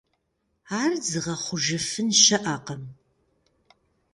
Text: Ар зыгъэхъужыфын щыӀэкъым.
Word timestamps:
Ар 0.81 0.91
зыгъэхъужыфын 1.07 2.07
щыӀэкъым. 2.21 2.83